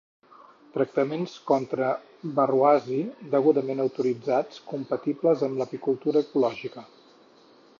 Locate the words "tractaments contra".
0.75-1.89